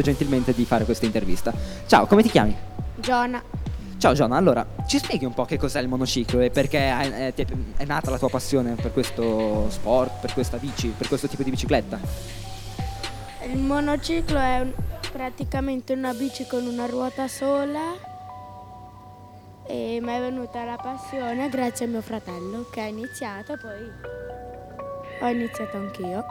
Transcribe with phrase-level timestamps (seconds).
[0.00, 1.52] accettato gentilmente di fare questa intervista.
[1.86, 2.56] Ciao, come ti chiami?
[2.96, 3.42] Giona.
[3.98, 7.46] Ciao Giona, allora ci spieghi un po' che cos'è il monociclo e perché è, è,
[7.76, 11.50] è nata la tua passione per questo sport, per questa bici, per questo tipo di
[11.50, 12.00] bicicletta?
[13.44, 14.72] Il monociclo è un,
[15.12, 18.08] praticamente una bici con una ruota sola
[19.66, 23.86] e mi è venuta la passione grazie a mio fratello che ha iniziato, poi
[25.20, 26.24] ho iniziato anch'io.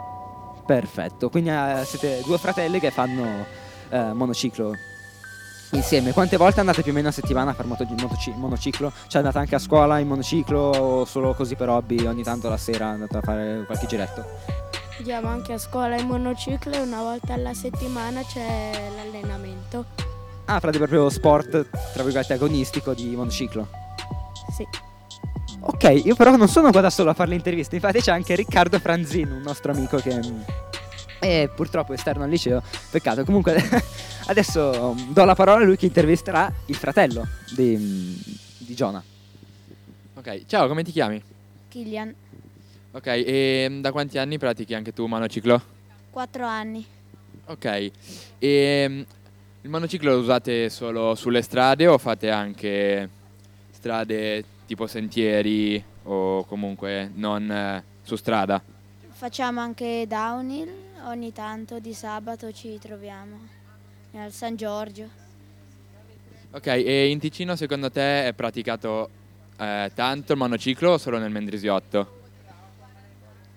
[0.66, 3.44] Perfetto, quindi eh, siete due fratelli che fanno
[3.90, 4.74] eh, monociclo
[5.72, 6.12] insieme.
[6.12, 8.92] Quante volte andate più o meno a settimana a fare moto- motoci- monociclo?
[9.06, 12.56] Cioè andate anche a scuola in monociclo o solo così per hobby, ogni tanto la
[12.56, 14.24] sera andate a fare qualche giretto?
[14.98, 19.84] Andiamo anche a scuola in monociclo e una volta alla settimana c'è l'allenamento.
[20.46, 23.68] Ah, fate proprio sport, tra virgolette, agonistico di monociclo?
[24.52, 24.66] Sì.
[25.60, 28.34] Ok, io però non sono qua da solo a fare le interviste, infatti c'è anche
[28.34, 30.18] Riccardo Franzino, un nostro amico che
[31.20, 33.24] è purtroppo esterno al liceo, peccato.
[33.24, 33.62] Comunque
[34.26, 38.20] adesso do la parola a lui che intervisterà il fratello di,
[38.58, 39.02] di Giona.
[40.14, 41.22] Ok, ciao, come ti chiami?
[41.68, 42.12] Kilian,
[42.92, 45.62] Ok, e da quanti anni pratichi anche tu monociclo?
[46.10, 46.84] 4 anni.
[47.46, 47.90] Ok,
[48.38, 49.04] e
[49.60, 53.08] il monociclo lo usate solo sulle strade o fate anche
[53.70, 58.60] strade tipo sentieri o comunque non eh, su strada?
[59.10, 60.72] Facciamo anche downhill,
[61.04, 63.38] ogni tanto di sabato ci troviamo
[64.12, 65.08] al San Giorgio.
[66.52, 69.08] Ok, e in Ticino secondo te è praticato
[69.56, 72.18] eh, tanto il monociclo o solo nel Mendrisiotto?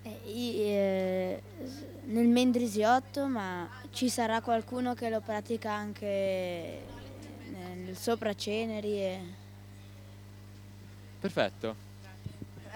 [0.02, 1.42] Eh, eh,
[2.04, 6.82] nel Mendrisiotto, ma ci sarà qualcuno che lo pratica anche
[7.50, 9.00] nel Sopraceneri.
[9.00, 9.20] E...
[11.18, 11.83] Perfetto.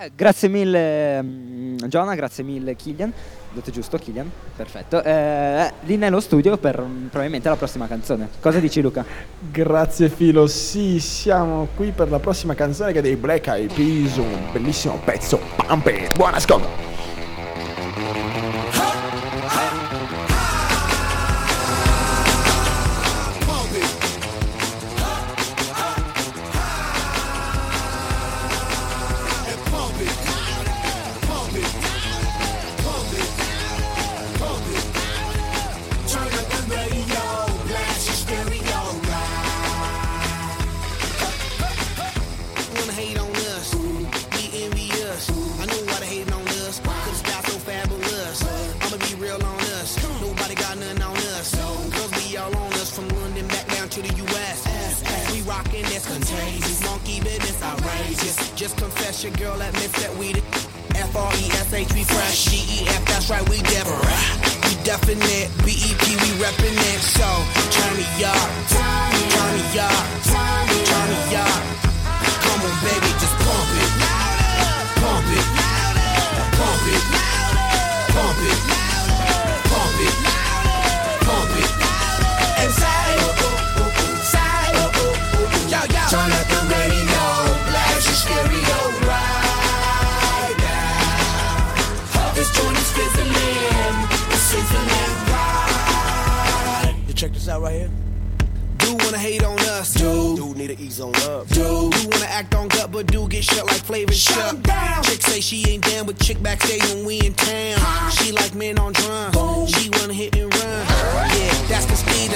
[0.01, 3.09] Eh, grazie mille mm, Giona, grazie mille Kilian.
[3.11, 4.31] Ho detto giusto Kilian?
[4.55, 5.03] Perfetto.
[5.03, 8.29] Eh, lì nello studio per mm, probabilmente la prossima canzone.
[8.39, 9.05] Cosa dici Luca?
[9.51, 14.17] Grazie Filo, sì, siamo qui per la prossima canzone che è dei Black Eyed Peas,
[14.19, 16.15] un bellissimo pezzo, Pump It.
[16.15, 16.98] buon ascolto.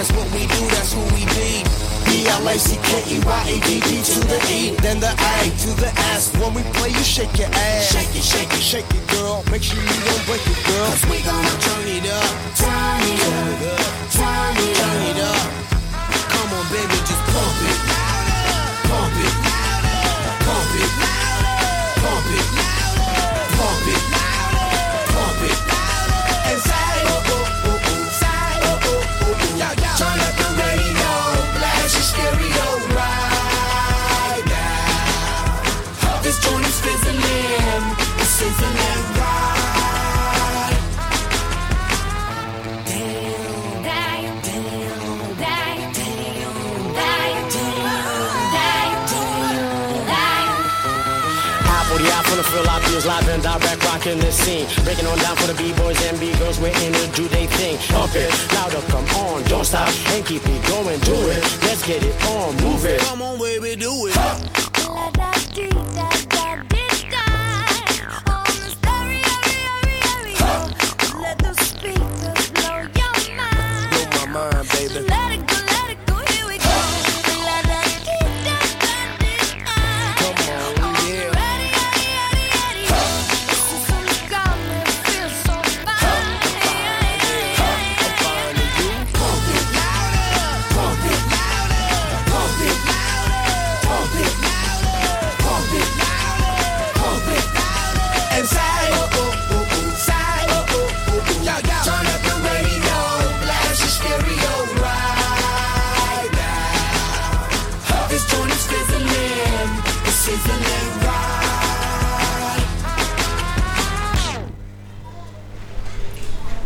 [0.03, 1.63] That's what we do, that's who we be.
[2.11, 6.35] B-L-A-C-K-E-Y-A-D-D to the E, then the A to the S.
[6.43, 7.95] When we play, you shake your ass.
[7.95, 9.45] Shake it, shake it, shake it, girl.
[9.53, 10.91] Make sure you don't break it, girl.
[10.91, 12.35] Cause we gonna turn it up.
[12.59, 13.79] Turn it up.
[14.11, 14.91] Turn it up.
[14.91, 15.47] Turn it up.
[16.35, 17.79] Come on, baby, just pump it.
[18.91, 19.35] Pump it.
[20.43, 20.91] Pump it.
[22.03, 22.47] Pump it.
[23.55, 24.03] Pump it.
[24.11, 24.22] Pump
[52.53, 54.67] the apple, the feel like live and direct, rocking the scene.
[54.85, 57.79] Breaking on down for the B-boys and B-girls, we're in to do they thing.
[57.89, 61.43] Pump it, louder, come on, don't stop, and keep it going, do it.
[61.63, 63.01] Let's get it on, move it.
[63.01, 64.17] Come on, baby, do it.
[64.17, 66.32] Let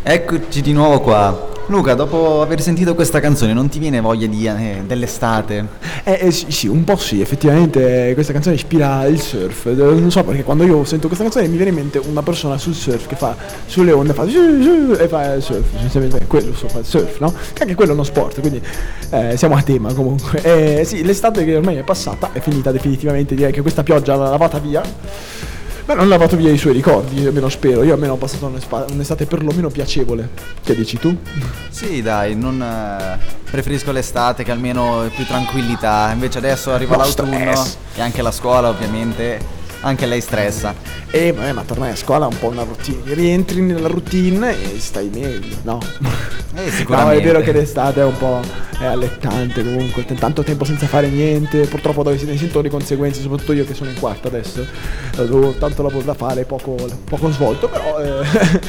[0.09, 1.49] Eccoci di nuovo qua.
[1.67, 5.67] Luca, dopo aver sentito questa canzone, non ti viene voglia di, eh, dell'estate?
[6.05, 9.67] Eh, eh, sì, sì, un po' sì, effettivamente eh, questa canzone ispira il surf.
[9.67, 12.57] Eh, Non so perché quando io sento questa canzone mi viene in mente una persona
[12.57, 13.35] sul surf che fa
[13.67, 15.75] sulle onde, fa e fa il surf.
[15.75, 17.35] Essenzialmente quello so, fa il surf, no?
[17.53, 18.63] Che anche quello è uno sport, quindi
[19.11, 20.41] eh, siamo a tema comunque.
[20.41, 24.31] Eh, sì, l'estate che ormai è passata, è finita definitivamente, direi che questa pioggia l'ha
[24.31, 24.83] lavata via.
[25.87, 27.85] Ma non ha lavato via i suoi ricordi, almeno spero.
[27.85, 28.51] Io almeno ho passato
[28.91, 30.31] un'estate perlomeno piacevole.
[30.63, 31.17] Che dici tu?
[31.71, 33.19] Sì, dai, non eh,
[33.49, 36.11] preferisco l'estate che almeno più tranquillità.
[36.13, 37.77] Invece adesso arriva No l'autunno stress.
[37.95, 39.39] e anche la scuola, ovviamente.
[39.87, 40.75] Anche lei stressa.
[41.13, 43.15] Eh, ma tornai a scuola è un po' una routine.
[43.15, 45.79] Rientri nella routine e stai meglio, no?
[46.57, 47.21] Eh, No, sicuramente.
[47.23, 48.41] è vero che l'estate è un po'
[48.79, 53.65] è allettante comunque, tanto tempo senza fare niente, purtroppo ne sentono le conseguenze, soprattutto io
[53.65, 54.67] che sono in quarta adesso,
[55.17, 56.75] avevo tanto lavoro da fare, poco,
[57.05, 58.27] poco svolto, però eh,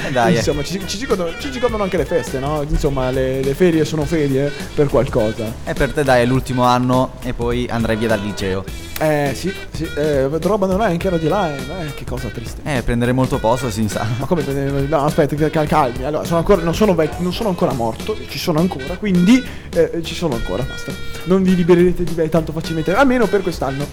[0.07, 0.37] Eh, dai, eh.
[0.37, 2.63] insomma ci, ci, ci godono, ci ci godono anche le feste, no?
[2.67, 5.45] Insomma le, le ferie sono ferie per qualcosa.
[5.65, 8.63] E per te dai, è l'ultimo anno e poi andrai via dal liceo.
[8.99, 11.57] Eh sì, sì, eh, dovrò abbandonare anche Radio Line,
[11.87, 12.61] eh, che cosa triste.
[12.63, 14.05] Eh, prendere molto posto, si sa.
[14.19, 16.03] Ma come prendere- No, aspetta, cal- calmi.
[16.03, 19.43] Allora, sono ancora, non, sono vec- non sono ancora morto, ci sono ancora, quindi
[19.73, 20.91] eh, ci sono ancora, basta.
[21.25, 23.85] Non vi libererete di me tanto facilmente, almeno per quest'anno.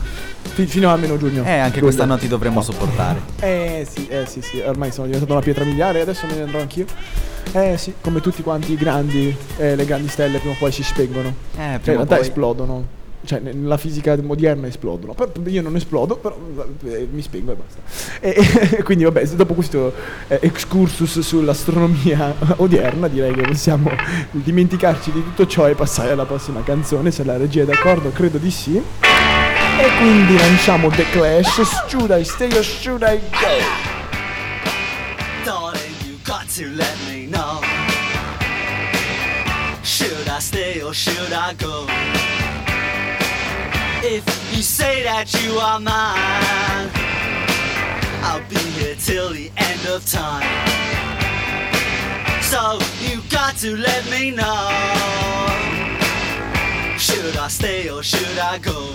[0.55, 1.43] Fi- fino a almeno giugno.
[1.45, 1.85] Eh, anche Giugno.
[1.87, 3.21] quest'anno ti dovremmo sopportare.
[3.41, 6.61] Eh sì, eh sì, sì, ormai sono diventato una pietra miliare, adesso me ne andrò
[6.61, 6.87] anch'io.
[7.53, 10.83] Eh sì, come tutti quanti i grandi, eh, le grandi stelle prima o poi si
[10.83, 11.29] spengono.
[11.29, 12.25] Eh, Cioè, in prima o realtà poi.
[12.25, 12.87] esplodono.
[13.25, 15.15] Cioè, ne- nella fisica odierna esplodono.
[15.47, 16.37] Io non esplodo, però
[16.85, 17.81] eh, mi spengo e basta.
[18.21, 19.93] E, e quindi, vabbè, dopo questo
[20.29, 23.91] eh, excursus sull'astronomia odierna, direi che possiamo
[24.31, 27.11] dimenticarci di tutto ciò e passare alla prossima canzone.
[27.11, 28.77] Se la regia è d'accordo, credo di sì.
[28.77, 31.89] E quindi lanciamo The Clash.
[31.89, 33.93] Should I stay or should I go?
[36.55, 37.61] To let me know.
[39.83, 42.14] Should I stay or should I go?
[44.07, 46.91] If you say that you are mine,
[48.21, 50.45] I'll be here till the end of time.
[52.43, 54.69] So you got to let me know.
[56.99, 58.93] Should I stay or should I go?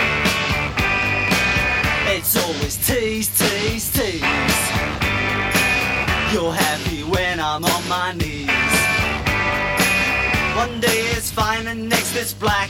[2.15, 4.21] It's always tease, tease, tease.
[6.31, 8.45] You're happy when I'm on my knees.
[10.56, 12.69] One day it's fine and next it's black.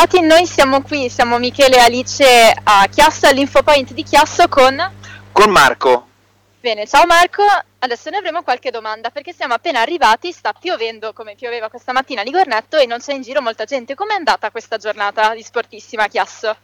[0.00, 4.74] Ben ritrovati, noi siamo qui, siamo Michele e Alice a Chiasso, all'Infopoint di Chiasso con...
[5.30, 6.06] Con Marco.
[6.58, 7.42] Bene, ciao Marco,
[7.80, 12.22] adesso ne avremo qualche domanda perché siamo appena arrivati, sta piovendo come pioveva questa mattina
[12.22, 13.94] a Ligornetto e non c'è in giro molta gente.
[13.94, 16.56] Com'è andata questa giornata di sportissima, Chiasso?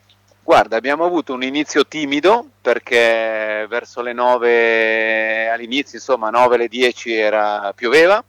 [0.43, 7.13] Guarda, abbiamo avuto un inizio timido perché verso le 9 all'inizio, insomma 9 alle 10
[7.13, 8.25] era, pioveva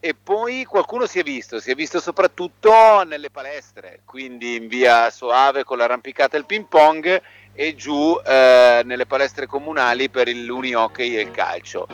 [0.00, 5.10] e poi qualcuno si è visto, si è visto soprattutto nelle palestre, quindi in via
[5.10, 7.20] Soave con l'arrampicata e il ping pong
[7.52, 11.88] e giù eh, nelle palestre comunali per il l'unihockey e il calcio.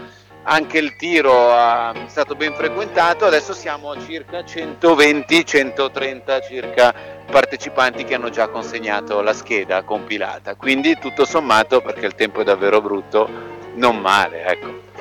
[0.46, 6.94] Anche il tiro ah, è stato ben frequentato, adesso siamo a circa 120-130 circa
[7.30, 12.44] partecipanti che hanno già consegnato la scheda compilata, quindi tutto sommato perché il tempo è
[12.44, 13.26] davvero brutto,
[13.76, 14.93] non male, ecco.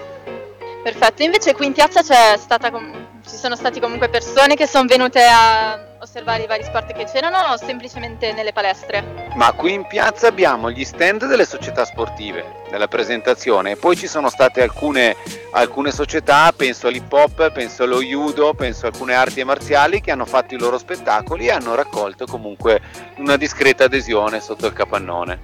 [0.83, 4.85] Perfetto, invece qui in piazza c'è stata com- ci sono stati comunque persone che sono
[4.85, 9.29] venute a osservare i vari sport che c'erano o semplicemente nelle palestre?
[9.35, 14.07] Ma qui in piazza abbiamo gli stand delle società sportive, della presentazione, e poi ci
[14.07, 15.15] sono state alcune,
[15.51, 20.25] alcune società, penso all'hip hop, penso allo judo, penso a alcune arti marziali che hanno
[20.25, 22.81] fatto i loro spettacoli e hanno raccolto comunque
[23.19, 25.39] una discreta adesione sotto il capannone.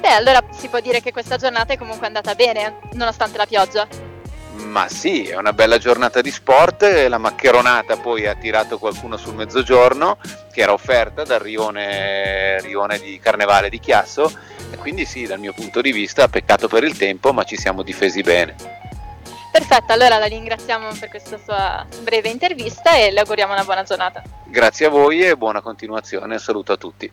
[0.00, 4.07] Beh, allora si può dire che questa giornata è comunque andata bene, nonostante la pioggia.
[4.64, 9.34] Ma sì, è una bella giornata di sport, la maccheronata poi ha tirato qualcuno sul
[9.34, 10.18] mezzogiorno
[10.52, 14.30] che era offerta dal rione, rione di Carnevale di Chiasso
[14.70, 17.82] e quindi sì, dal mio punto di vista, peccato per il tempo, ma ci siamo
[17.82, 18.54] difesi bene.
[19.50, 24.22] Perfetto, allora la ringraziamo per questa sua breve intervista e le auguriamo una buona giornata.
[24.44, 27.10] Grazie a voi e buona continuazione, saluto a tutti.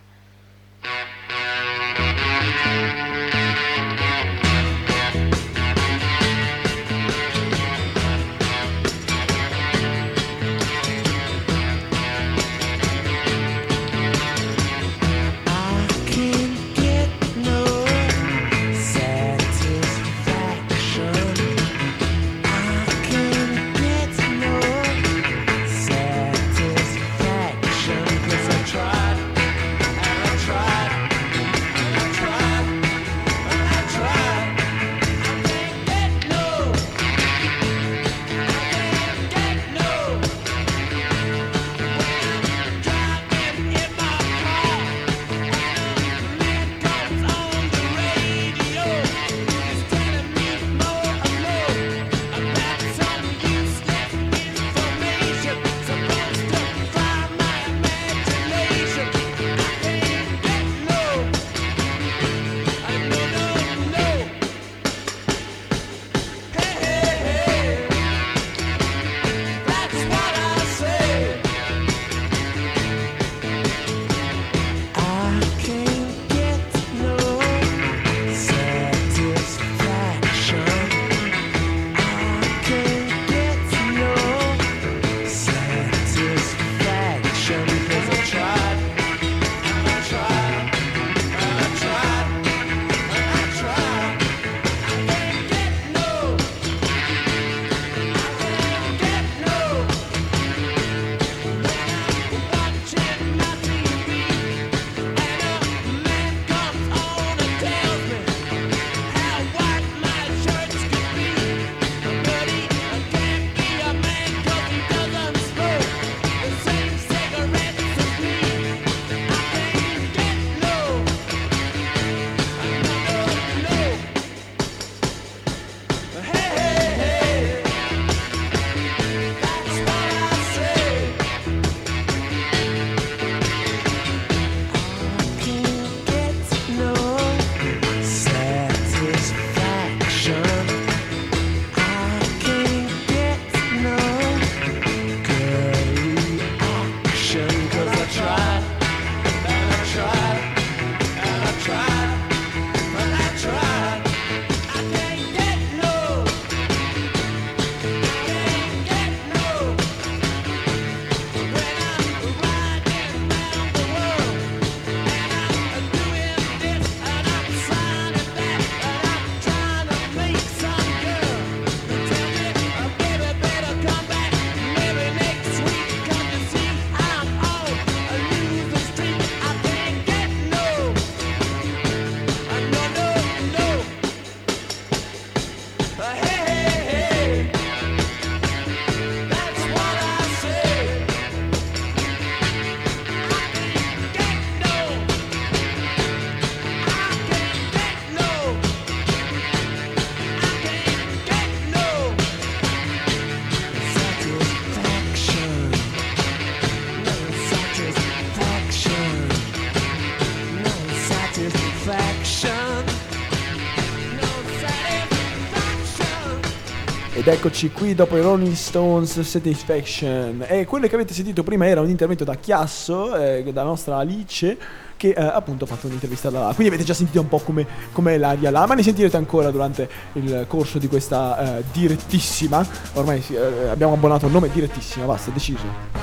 [217.45, 220.45] Eccoci qui dopo i Rolling Stones Satisfaction.
[220.47, 224.57] E quello che avete sentito prima era un intervento da Chiasso, eh, da nostra Alice,
[224.97, 226.45] che eh, appunto ha fatto un'intervista da là.
[226.55, 229.87] Quindi avete già sentito un po' come com'è l'aria là, ma ne sentirete ancora durante
[230.13, 232.65] il corso di questa eh, direttissima.
[232.93, 235.94] Ormai eh, abbiamo abbonato il nome direttissima, basta, deciso.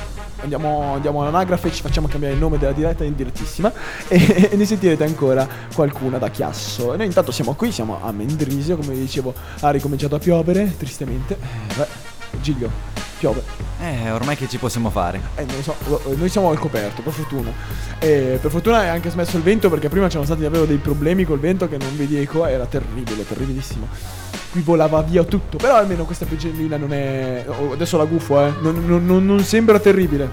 [0.43, 3.73] Andiamo, andiamo all'anagrafe e ci facciamo cambiare il nome della diretta in direttissima
[4.09, 6.95] e, e ne sentirete ancora qualcuna da chiasso.
[6.95, 10.77] E noi intanto siamo qui, siamo a Mendrisio, come vi dicevo, ha ricominciato a piovere,
[10.77, 11.35] tristemente.
[11.35, 11.87] Eh, beh,
[12.41, 12.71] Giglio,
[13.19, 13.43] piove.
[13.81, 15.21] Eh, ormai che ci possiamo fare?
[15.37, 15.77] Eh, non lo so,
[16.17, 17.53] noi siamo al coperto, per fortuna.
[18.01, 21.25] E per fortuna è anche smesso il vento perché prima c'erano stati davvero dei problemi
[21.25, 23.87] col vento che non vi dico, era terribile, terribilissimo.
[24.53, 27.45] Qui volava via tutto, però almeno questa piogellina non è...
[27.49, 30.29] oh, adesso la gufo, eh, non, non- non- non sembra terribile.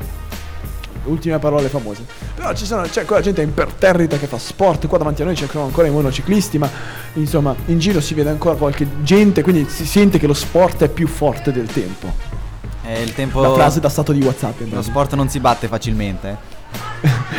[1.05, 2.03] Ultime parole famose.
[2.35, 4.87] Però ci sono, c'è ancora gente imperterrita che fa sport.
[4.87, 6.69] Qua davanti a noi c'è ancora i monociclisti, ma
[7.13, 10.89] insomma, in giro si vede ancora qualche gente, quindi si sente che lo sport è
[10.89, 12.13] più forte del tempo.
[12.83, 13.41] È il tempo...
[13.41, 14.59] La frase da stato di WhatsApp.
[14.69, 16.57] Lo sport non si batte facilmente.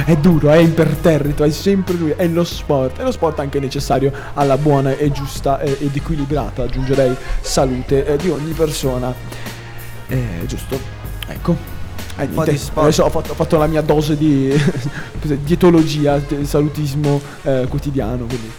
[0.04, 2.98] È duro, è imperterrito, è sempre lui, è lo sport.
[2.98, 8.06] E lo sport è anche necessario alla buona e giusta eh, ed equilibrata, aggiungerei, salute
[8.06, 9.14] eh, di ogni persona.
[10.08, 10.78] Eh, giusto?
[11.28, 11.56] Ecco.
[12.16, 12.36] Eh, di.
[12.74, 14.50] Adesso ho fatto, ho fatto la mia dose di
[15.20, 18.24] cos'è, dietologia, di salutismo eh, quotidiano.
[18.24, 18.50] Quindi.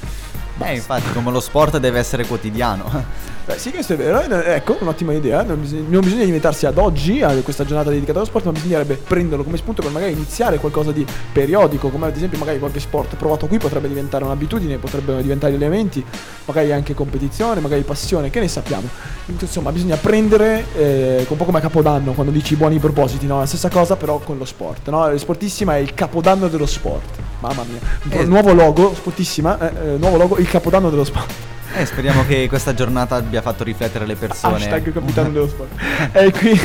[0.64, 3.20] Eh, infatti, come lo sport deve essere quotidiano.
[3.44, 4.22] Beh, sì, questo è vero.
[4.22, 5.42] eh, Ecco, un'ottima idea.
[5.42, 8.96] Non bisogna, non bisogna limitarsi ad oggi, a questa giornata dedicata allo sport, ma bisognerebbe
[8.96, 13.16] prenderlo come spunto per magari iniziare qualcosa di periodico, come ad esempio magari qualche sport
[13.16, 16.06] provato qui potrebbe diventare un'abitudine, potrebbero diventare elementi,
[16.46, 18.88] magari anche competizione, magari passione, che ne sappiamo.
[19.26, 23.40] Insomma, bisogna prendere eh, un po' come a Capodanno, quando dici buoni propositi, no?
[23.40, 25.18] La stessa cosa però con lo sport, no?
[25.18, 27.18] Sportissima è il Capodanno dello sport.
[27.40, 28.20] Mamma mia.
[28.20, 28.24] Eh.
[28.26, 31.32] Nuovo logo, Sportissima, eh, eh, nuovo logo, il Capodanno dello sport.
[31.78, 34.56] Eh, speriamo che questa giornata abbia fatto riflettere le persone.
[34.58, 35.72] Hashtag capitano dello sport.
[36.12, 36.60] e qui.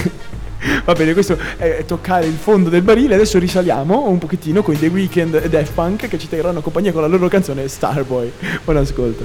[0.85, 3.15] Va bene, questo è toccare il fondo del barile.
[3.15, 6.91] Adesso risaliamo un pochettino con i The Weeknd e Daft Punk che ci terranno compagnia
[6.91, 8.33] con la loro canzone Starboy.
[8.65, 9.25] Buon ascolto.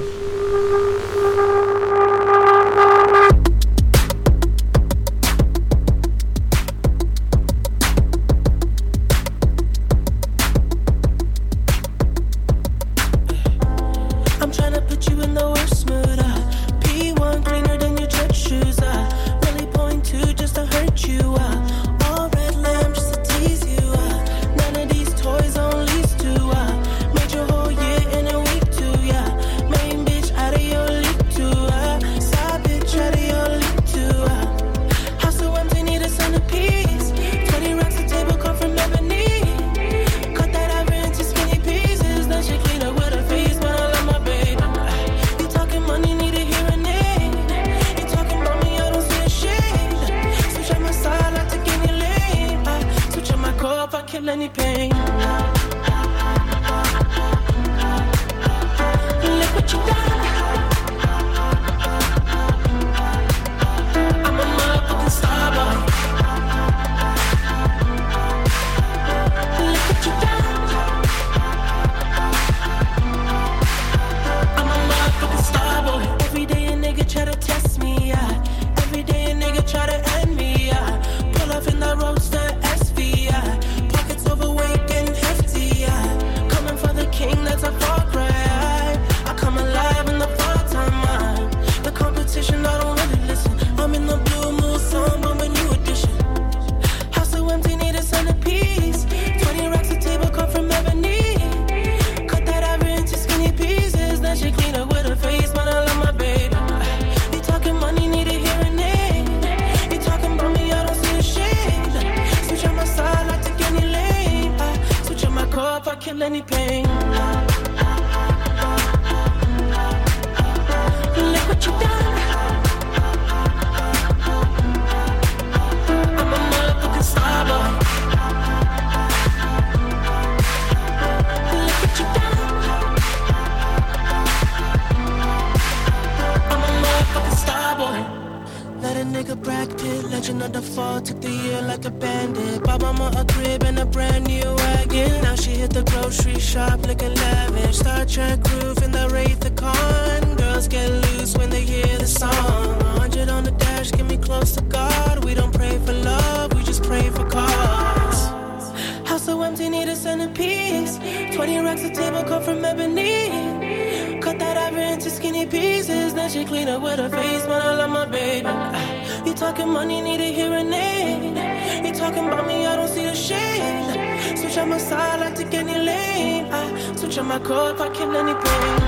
[162.52, 164.20] From ebony.
[164.20, 166.12] Cut that ivory into skinny pieces.
[166.14, 168.46] Then she clean up with her face, but I love my baby.
[168.46, 169.24] Ah.
[169.26, 171.86] You talking money, need a hearing aid.
[171.86, 174.38] You talking about me, I don't see the shade.
[174.38, 176.44] Switch on my side, I take any lane.
[176.52, 178.81] I switch on my car if I kill any pain.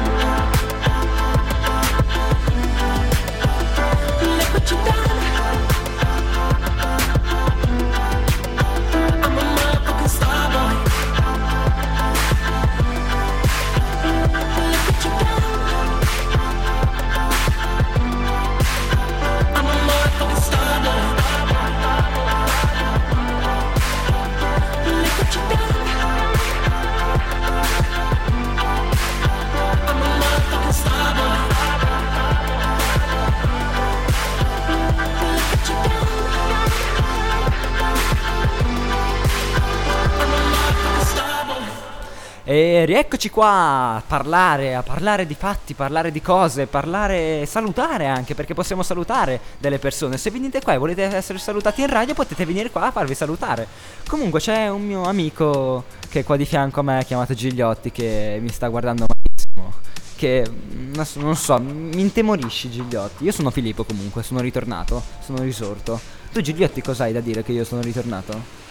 [42.95, 48.55] Rieccoci qua a parlare, a parlare di fatti, parlare di cose, parlare, salutare anche, perché
[48.55, 50.17] possiamo salutare delle persone.
[50.17, 53.67] Se venite qua e volete essere salutati in radio, potete venire qua a farvi salutare.
[54.07, 58.39] Comunque c'è un mio amico che è qua di fianco a me, chiamato Gigliotti, che
[58.41, 59.75] mi sta guardando malissimo.
[60.15, 63.25] Che mm, non so, mi intemorisci Gigliotti.
[63.25, 65.99] Io sono Filippo comunque, sono ritornato, sono risorto.
[66.33, 68.64] Tu Gigliotti cos'hai da dire che io sono ritornato?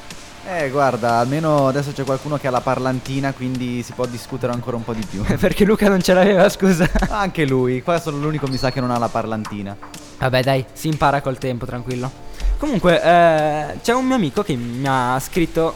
[0.46, 4.76] Eh, guarda, almeno adesso c'è qualcuno che ha la parlantina, quindi si può discutere ancora
[4.76, 5.24] un po' di più.
[5.40, 6.90] Perché Luca non ce l'aveva, scusa.
[7.10, 9.76] Anche lui, qua sono l'unico mi sa che non ha la parlantina.
[10.20, 12.12] Vabbè, dai, si impara col tempo, tranquillo.
[12.58, 15.76] Comunque, eh, c'è un mio amico che mi ha scritto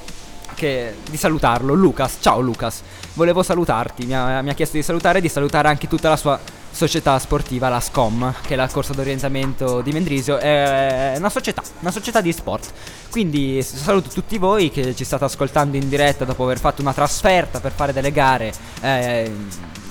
[0.53, 2.17] che- di salutarlo, Lucas.
[2.19, 2.81] Ciao Lucas,
[3.13, 4.05] volevo salutarti.
[4.05, 6.37] Mi ha, mi ha chiesto di salutare e di salutare anche tutta la sua
[6.77, 10.37] società sportiva, la SCOM, che è la corsa d'orientamento di Mendrisio.
[10.37, 12.71] È una società, una società di sport.
[13.09, 17.59] Quindi saluto tutti voi che ci state ascoltando in diretta dopo aver fatto una trasferta
[17.59, 19.31] per fare delle gare eh,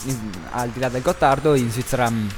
[0.04, 2.08] in- al di là del Gottardo in Svizzera.
[2.08, 2.28] mm,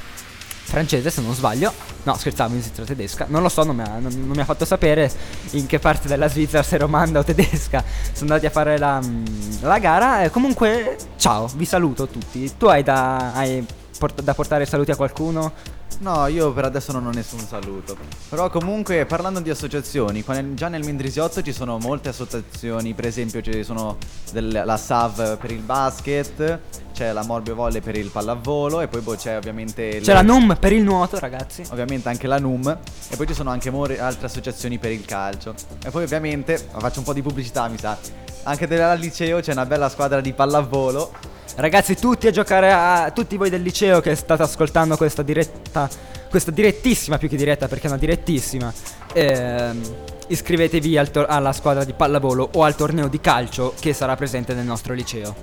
[0.69, 1.73] francese se non sbaglio.
[2.05, 3.27] No, scherzavo, in Svizzera tedesca.
[3.29, 5.11] Non lo so, non mi, ha, non- non mi ha fatto sapere
[5.53, 7.83] in che parte della Svizzera, se romanda o tedesca,
[8.13, 9.25] sono andati a fare la, mm,
[9.61, 10.23] la gara.
[10.23, 12.51] Eh, comunque, ciao, vi saluto tutti.
[12.57, 13.65] Tu hai da, hai
[13.99, 15.53] port- da portare saluti a qualcuno?
[16.01, 17.97] No, io per adesso non ho nessun saluto.
[18.29, 23.41] Però comunque parlando di associazioni, nel- già nel Mendrisiotto ci sono molte associazioni, per esempio
[23.43, 23.97] ci sono
[24.31, 26.59] del- la SAV per il basket,
[26.93, 30.23] c'è la Morbio Volley per il pallavolo e poi boh, c'è ovviamente il- C'è la
[30.23, 31.65] NUM per il nuoto, ragazzi.
[31.71, 35.55] Ovviamente anche la NUM e poi ci sono anche more- altre associazioni per il calcio.
[35.85, 37.97] E poi ovviamente, faccio un po' di pubblicità mi sa,
[38.45, 41.13] anche del al liceo c'è una bella squadra di pallavolo.
[41.57, 43.11] Ragazzi, tutti a giocare a.
[43.15, 45.89] Tutti voi del liceo che state ascoltando questa diretta.
[46.29, 48.73] Questa direttissima, più che diretta, perché è una direttissima.
[49.15, 49.81] ehm,
[50.29, 54.53] iscrivetevi al tor- alla squadra di pallavolo o al torneo di calcio che sarà presente
[54.55, 55.35] nel nostro liceo.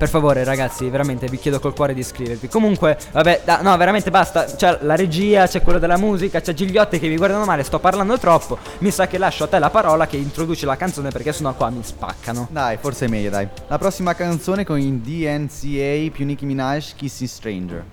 [0.00, 2.48] Per favore, ragazzi, veramente vi chiedo col cuore di iscrivervi.
[2.48, 4.46] Comunque, vabbè, da- no, veramente basta.
[4.46, 7.64] C'è la regia, c'è quello della musica, c'è Gigliotti che mi guardano male.
[7.64, 8.56] Sto parlando troppo.
[8.78, 11.68] Mi sa che lascio a te la parola che introduci la canzone perché sennò qua
[11.68, 12.48] mi spaccano.
[12.50, 13.46] Dai, forse è meglio, dai.
[13.66, 17.84] La prossima canzone con i DNCA più Nicki Minaj, Kissing Stranger.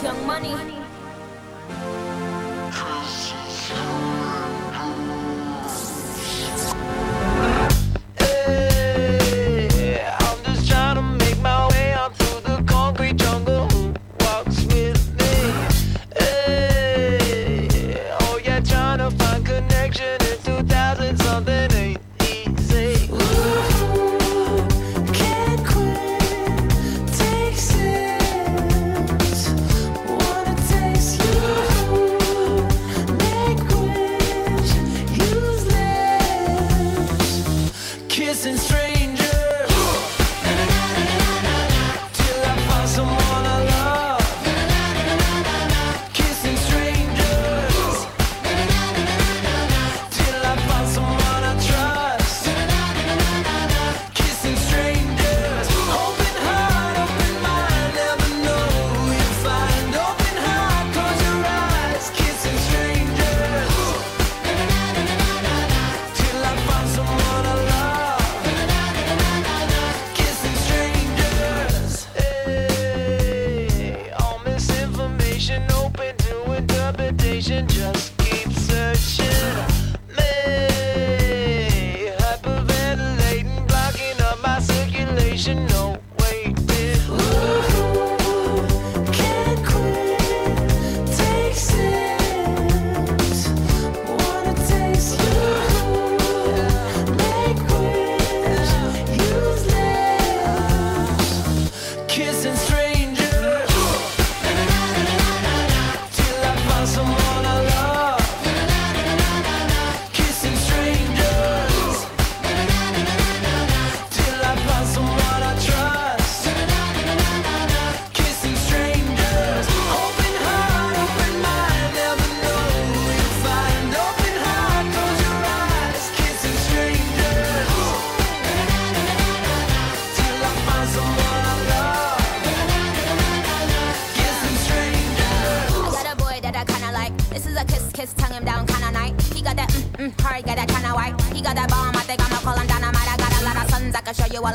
[0.00, 0.71] Young Money.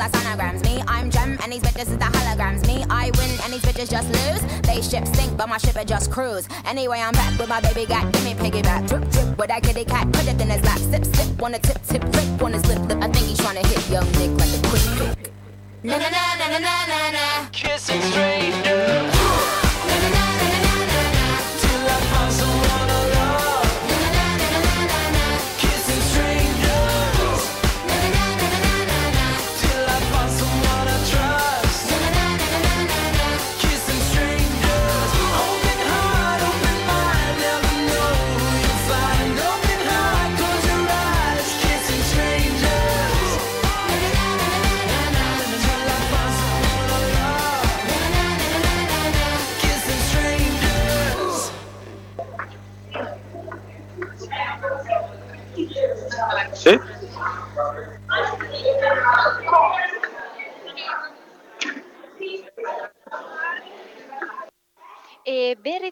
[0.09, 0.63] Sonograms.
[0.63, 2.65] Me, I'm Gem, and these bitches is the holograms.
[2.67, 4.61] Me, I win, and these bitches just lose.
[4.63, 6.47] They ship sink, but my ship it just cruise.
[6.65, 8.87] Anyway, I'm back with my baby got, give me piggyback.
[8.87, 10.79] Drip, drip, with that kitty cat, put it in his lap.
[10.79, 12.79] Sip, sip, the tip, tip, lick on his lip.
[13.01, 15.33] I think he's trying to hit young Nick like a quick pick.
[15.83, 17.49] Na na na na na na na.
[17.51, 19.16] Kissing strangers.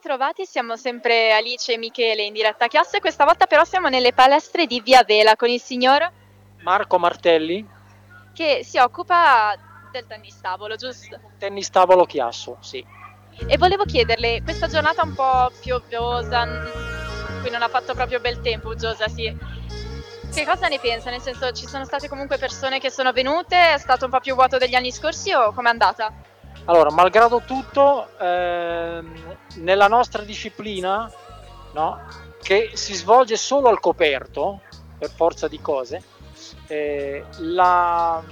[0.06, 3.90] Ritrovati, siamo sempre Alice e Michele in diretta a chiasso e questa volta però siamo
[3.90, 6.08] nelle palestre di Via Vela con il signor
[6.62, 7.68] Marco Martelli,
[8.32, 9.56] che si occupa
[9.92, 11.20] del tennis tavolo, giusto?
[11.40, 12.86] tennis tavolo Chiasso, sì.
[13.48, 18.42] E volevo chiederle, questa giornata un po' pioviosa, mm, qui non ha fatto proprio bel
[18.42, 19.36] tempo, uggiosa, sì.
[20.32, 21.10] Che cosa ne pensa?
[21.10, 24.36] Nel senso, ci sono state comunque persone che sono venute, è stato un po' più
[24.36, 26.14] vuoto degli anni scorsi o com'è andata?
[26.66, 31.12] Allora, malgrado tutto, ehm, nella nostra disciplina,
[31.74, 32.00] no,
[32.42, 34.62] che si svolge solo al coperto,
[34.98, 36.02] per forza di cose,
[36.68, 38.24] eh, la,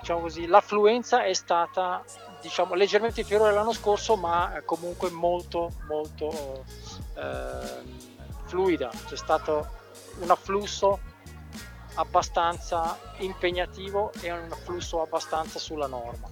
[0.00, 2.02] diciamo così, l'affluenza è stata
[2.40, 6.64] diciamo, leggermente inferiore all'anno scorso, ma comunque molto, molto
[7.14, 7.98] ehm,
[8.44, 8.90] fluida.
[9.06, 9.68] C'è stato
[10.20, 11.00] un afflusso
[11.94, 16.28] abbastanza impegnativo e un afflusso abbastanza sulla norma.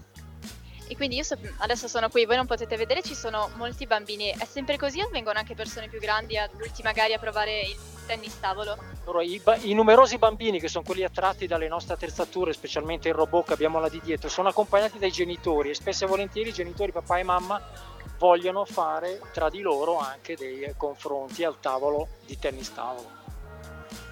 [0.92, 4.28] E quindi io so- adesso sono qui, voi non potete vedere, ci sono molti bambini.
[4.28, 7.76] È sempre così o vengono anche persone più grandi, adulti magari, a provare il
[8.06, 8.76] tennis tavolo?
[9.04, 13.14] Allora, i, ba- i numerosi bambini che sono quelli attratti dalle nostre attrezzature, specialmente il
[13.14, 16.52] robot che abbiamo là di dietro, sono accompagnati dai genitori e spesso e volentieri i
[16.52, 17.58] genitori, papà e mamma,
[18.18, 23.20] vogliono fare tra di loro anche dei confronti al tavolo di tennis tavolo.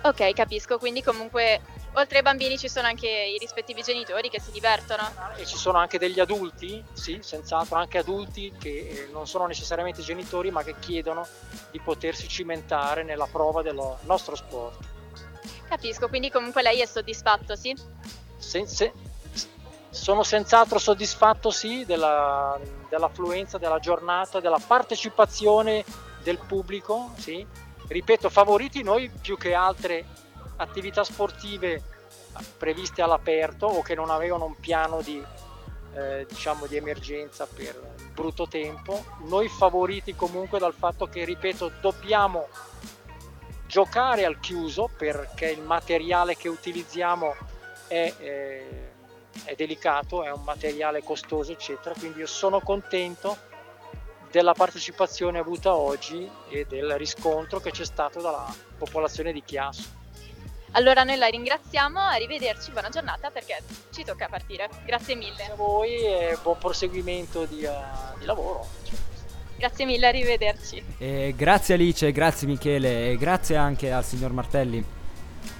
[0.03, 1.61] Ok, capisco, quindi comunque
[1.95, 5.03] oltre ai bambini ci sono anche i rispettivi genitori che si divertono.
[5.37, 10.03] E ci sono anche degli adulti, sì, senz'altro, anche adulti che eh, non sono necessariamente
[10.03, 11.27] genitori, ma che chiedono
[11.71, 14.79] di potersi cimentare nella prova del nostro sport.
[15.69, 17.75] Capisco, quindi comunque lei è soddisfatto, sì?
[18.37, 18.93] Se- se-
[19.91, 25.85] sono senz'altro soddisfatto, sì, della- dell'affluenza, della giornata, della partecipazione
[26.23, 27.45] del pubblico, sì.
[27.87, 30.05] Ripeto, favoriti noi più che altre
[30.61, 31.83] attività sportive
[32.57, 35.23] previste all'aperto o che non avevano un piano di,
[35.95, 37.79] eh, diciamo, di emergenza per
[38.13, 39.05] brutto tempo.
[39.27, 42.49] Noi favoriti comunque dal fatto che, ripeto, dobbiamo
[43.67, 47.35] giocare al chiuso perché il materiale che utilizziamo
[47.87, 48.91] è, eh,
[49.45, 51.95] è delicato, è un materiale costoso, eccetera.
[51.99, 53.49] Quindi io sono contento
[54.31, 58.47] della partecipazione avuta oggi e del riscontro che c'è stato dalla
[58.79, 59.99] popolazione di Chiasso.
[60.73, 64.69] Allora noi la ringraziamo, arrivederci, buona giornata perché ci tocca partire.
[64.85, 65.51] Grazie mille.
[65.51, 67.73] a voi e buon proseguimento di, eh,
[68.19, 68.67] di lavoro.
[69.57, 70.83] Grazie mille, arrivederci.
[70.99, 74.83] E grazie Alice, grazie Michele e grazie anche al signor Martelli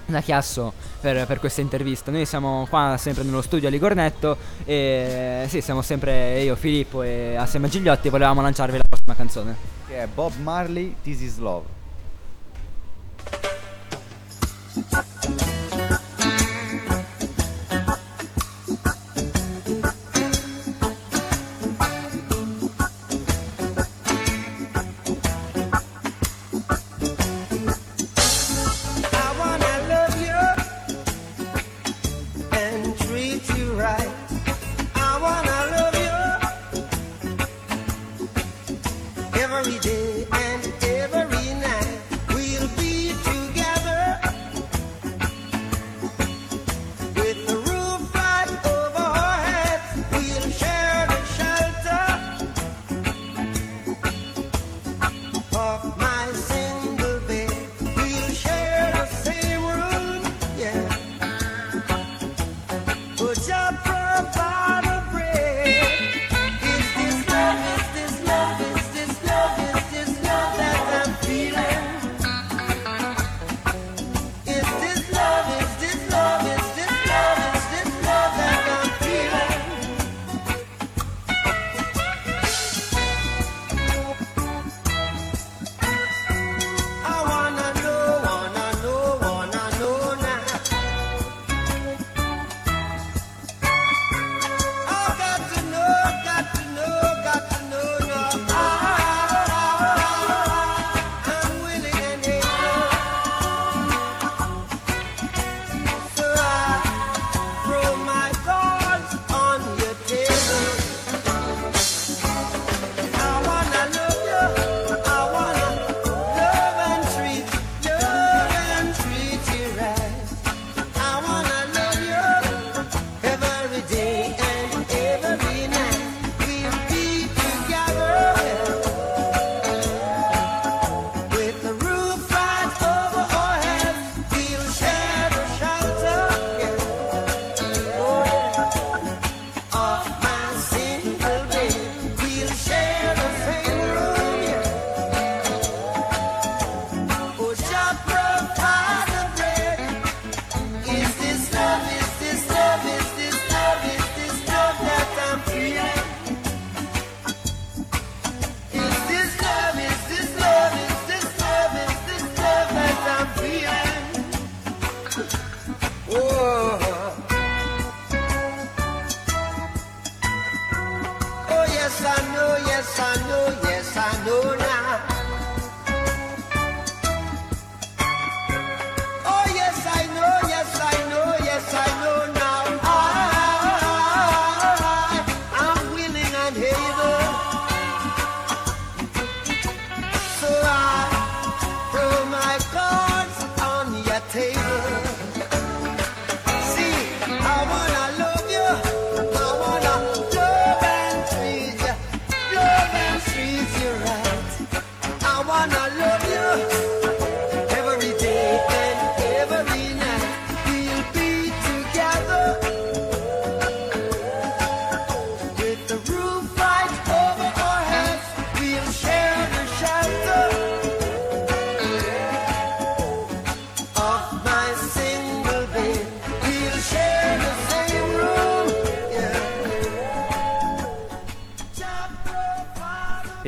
[0.05, 2.09] da Chiasso per, per questa intervista.
[2.09, 7.35] Noi siamo qua sempre nello studio a Ligornetto e sì, siamo sempre io, Filippo e
[7.35, 9.55] assieme a Gigliotti volevamo lanciarvi la prossima canzone.
[9.87, 11.80] Che è Bob Marley, This is Love.
[14.73, 15.03] Ha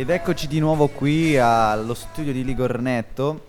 [0.04, 3.45] Ed eccoci di nuovo qui allo studio di Ligornetto.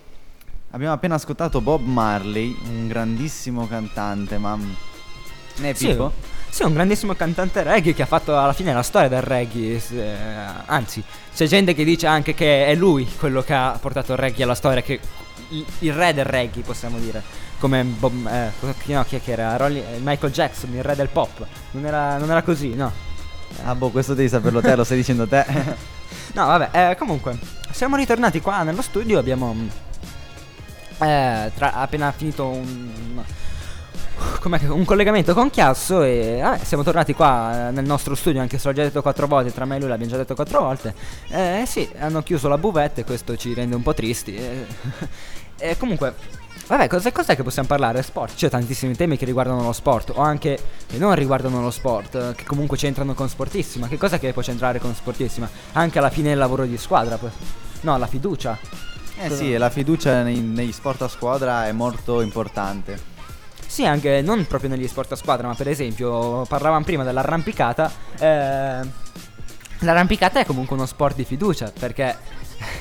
[0.70, 4.54] Abbiamo appena ascoltato Bob Marley, un grandissimo cantante, ma...
[4.54, 6.12] Ne è Sì, Pippo?
[6.48, 9.82] sì, un grandissimo cantante reggae che ha fatto alla fine la storia del reggae.
[9.94, 10.14] eh,
[10.66, 11.02] anzi,
[11.34, 14.54] c'è gente che dice anche che è lui quello che ha portato il reggae alla
[14.54, 15.00] storia, che
[15.80, 17.20] il, re del reggae, possiamo dire.
[17.58, 18.52] Come Bob, eh,
[18.92, 19.56] no, chi era?
[19.56, 21.44] Rolly- eh, Michael Jackson, il re del pop.
[21.72, 22.92] Non era, non era così, no.
[23.64, 25.92] Ah boh, questo devi saperlo te, lo stai dicendo te.
[26.34, 27.38] No, vabbè, eh, comunque,
[27.70, 29.68] siamo ritornati qua nello studio, abbiamo mm,
[31.02, 33.22] eh, tra- appena finito un,
[34.68, 38.66] un collegamento con Chiasso e vabbè, siamo tornati qua eh, nel nostro studio, anche se
[38.68, 40.92] l'ho già detto quattro volte, tra me e lui l'abbiamo già detto quattro volte.
[41.28, 44.34] Eh sì, hanno chiuso la buvette questo ci rende un po' tristi.
[44.34, 44.66] eh.
[45.56, 46.14] E comunque,
[46.66, 48.02] vabbè, cos'è, cos'è che possiamo parlare?
[48.02, 52.14] Sport, c'è tantissimi temi che riguardano lo sport o anche che non riguardano lo sport,
[52.14, 53.88] eh, che comunque c'entrano con Sportissima.
[53.88, 55.48] Che cosa che può c'entrare con Sportissima?
[55.72, 57.18] Anche alla fine il lavoro di squadra.
[57.82, 58.58] No, la fiducia.
[59.16, 63.12] Eh sì, la fiducia nei- negli sport a squadra è molto importante.
[63.66, 67.90] Sì, anche non proprio negli sport a squadra, ma per esempio parlavamo prima dell'arrampicata.
[68.18, 69.02] eh,
[69.80, 72.16] l'arrampicata è comunque uno sport di fiducia perché,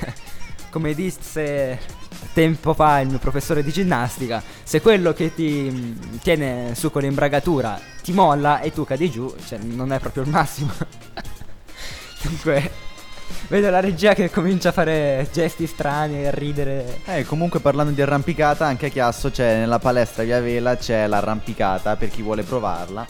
[0.70, 1.80] come disse
[2.34, 7.02] tempo fa il mio professore di ginnastica, se quello che ti mm, tiene su con
[7.02, 10.72] l'imbragatura ti molla e tu cadi giù, cioè non è proprio il massimo.
[12.22, 12.72] Dunque,
[13.48, 17.02] vedo la regia che comincia a fare gesti strani e a ridere.
[17.06, 21.96] Eh, comunque parlando di arrampicata, anche a Chiasso c'è nella palestra Via Vela c'è l'arrampicata
[21.96, 23.06] per chi vuole provarla.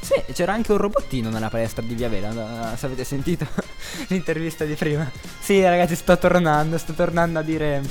[0.00, 3.46] Sì, c'era anche un robottino nella palestra di Via Vela, se avete sentito
[4.08, 5.08] l'intervista di prima.
[5.38, 7.82] Sì, ragazzi, sto tornando, sto tornando a dire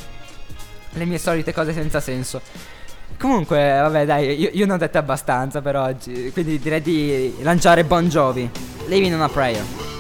[0.94, 2.42] le mie solite cose senza senso.
[3.20, 7.84] Comunque, vabbè, dai, io, io ne ho dette abbastanza per oggi, quindi direi di lanciare
[7.84, 8.50] Bon Jovi.
[8.88, 9.91] Living on a Prayer.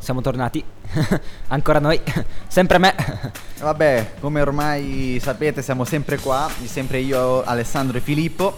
[0.00, 0.62] Siamo tornati.
[1.48, 2.00] Ancora noi,
[2.48, 2.94] sempre me.
[3.60, 6.48] Vabbè, come ormai sapete, siamo sempre qua.
[6.64, 8.56] Sempre io, Alessandro e Filippo.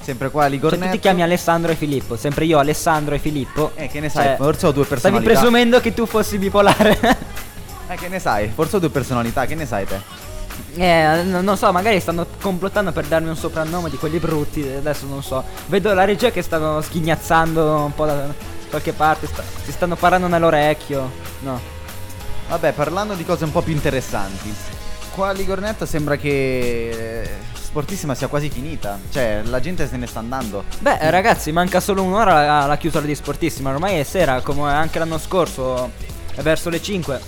[0.00, 0.84] Sempre qua a Cioè, Ligornetto.
[0.84, 3.72] tu ti chiami Alessandro e Filippo, sempre io, Alessandro e Filippo.
[3.74, 5.32] Eh, che ne sai, Cioè, forse ho due Stavi personalità.
[5.32, 6.96] presumendo che tu fossi bipolare.
[7.88, 8.48] Eh, che ne sai?
[8.54, 9.98] Forse ho due personalità, che ne sai te?
[10.76, 14.62] eh, n- non so, magari stanno complottando per darmi un soprannome di quelli brutti.
[14.62, 15.42] Adesso non so.
[15.66, 18.26] Vedo la regia che stanno schignazzando un po' da
[18.70, 19.26] qualche parte.
[19.26, 21.10] sta- si stanno parlando nell'orecchio.
[21.40, 21.60] No.
[22.48, 24.54] Vabbè, parlando di cose un po' più interessanti.
[25.14, 28.98] Qua a Ligornetto sembra che eh, Sportissima sia quasi finita.
[29.10, 30.64] Cioè, la gente se ne sta andando.
[30.78, 33.70] Beh, eh, ragazzi, manca solo un'ora alla chiusura di Sportissima.
[33.70, 35.90] Ormai è sera, come anche l'anno scorso,
[36.34, 37.20] è verso le 5.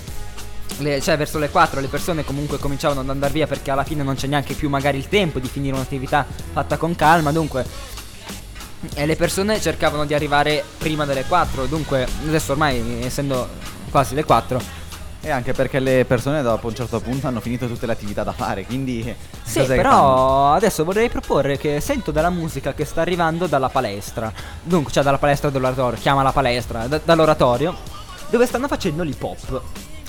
[0.78, 4.03] le- cioè, verso le 4 le persone comunque cominciavano ad andare via perché alla fine
[4.05, 7.32] non c'è neanche più magari il tempo di finire un'attività fatta con calma.
[7.32, 7.64] Dunque,
[8.94, 11.66] e le persone cercavano di arrivare prima delle 4.
[11.66, 13.48] Dunque, adesso ormai, essendo
[13.90, 14.60] quasi le 4,
[15.20, 18.32] E anche perché le persone dopo un certo punto hanno finito tutte le attività da
[18.32, 18.64] fare.
[18.64, 19.14] Quindi.
[19.42, 24.32] Sì, però adesso vorrei proporre che sento della musica che sta arrivando dalla palestra.
[24.62, 27.76] Dunque, cioè dalla palestra dell'oratorio, chiama la palestra, da- dall'oratorio,
[28.30, 29.60] dove stanno facendo l'hip hop.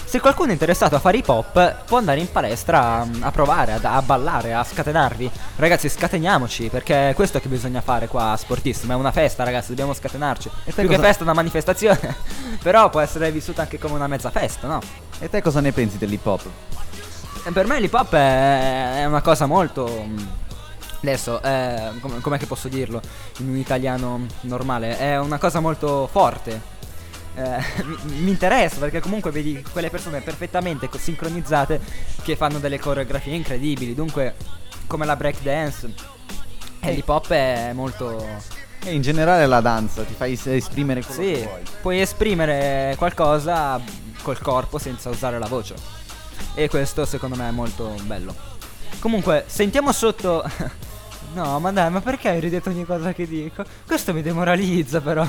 [0.09, 3.73] Se qualcuno è interessato a fare hip hop, può andare in palestra mm, a provare,
[3.73, 5.29] a, a ballare, a scatenarvi.
[5.57, 8.93] Ragazzi, scateniamoci, perché è questo che bisogna fare qua a Sportissima.
[8.93, 10.49] È una festa, ragazzi, dobbiamo scatenarci.
[10.65, 12.15] te Più che cosa- festa, è una manifestazione.
[12.63, 14.79] però può essere vissuta anche come una mezza festa, no?
[15.19, 16.41] E te cosa ne pensi dell'hip hop?
[17.45, 19.87] Eh, Per me l'hip hop è, è una cosa molto.
[20.07, 20.17] mm,
[21.01, 22.99] Adesso, eh, com- com'è che posso dirlo
[23.37, 24.97] in un italiano normale?
[24.97, 26.77] È una cosa molto forte.
[27.35, 31.79] Eh, mi, mi interessa perché comunque vedi quelle persone perfettamente sincronizzate
[32.23, 33.93] che fanno delle coreografie incredibili.
[33.93, 34.35] Dunque,
[34.87, 35.93] come la breakdance,
[36.81, 38.25] e l'hip hop è molto.
[38.83, 41.61] E in generale la danza ti fai es- esprimere quello Sì, che vuoi.
[41.81, 43.79] puoi esprimere qualcosa
[44.21, 45.75] col corpo senza usare la voce.
[46.55, 48.33] E questo secondo me è molto bello.
[48.99, 50.43] Comunque, sentiamo sotto.
[51.33, 53.63] no, ma dai, ma perché hai ridetto ogni cosa che dico?
[53.85, 55.27] Questo mi demoralizza, però.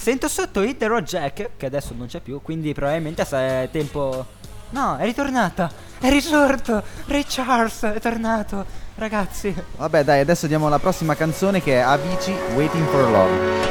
[0.00, 3.68] Sento sotto Hit the Road Jack, che adesso non c'è più, quindi probabilmente sa- è
[3.70, 4.24] tempo.
[4.70, 5.70] No, è ritornata!
[6.00, 6.82] È risorto!
[7.04, 8.64] Ray Charles è tornato!
[8.94, 9.54] Ragazzi.
[9.76, 13.68] Vabbè, dai, adesso diamo la prossima canzone che è Avicii Waiting for Love.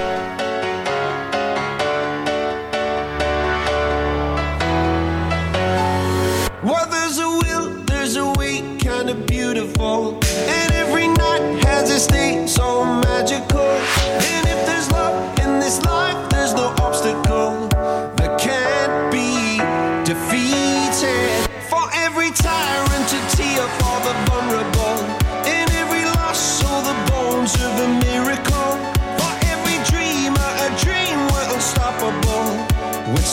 [6.61, 10.19] Well, there's a will, there's a way, kinda beautiful.
[10.47, 13.78] And every night has a state so magical.